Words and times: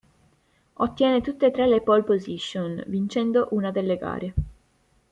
Ottiene 0.77 1.21
tutte 1.21 1.45
e 1.45 1.51
tre 1.51 1.67
le 1.67 1.79
pole 1.81 2.01
position, 2.01 2.83
vincendo 2.87 3.49
una 3.51 3.69
delle 3.69 3.97
gare. 3.97 4.33